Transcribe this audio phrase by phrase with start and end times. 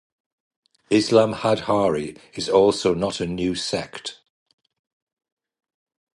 [0.89, 4.19] Islam Hadhari is also not a new sect.